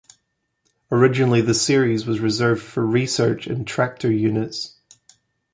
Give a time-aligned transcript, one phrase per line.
[0.91, 4.79] Originally the series was reserved for Research and Tractor units.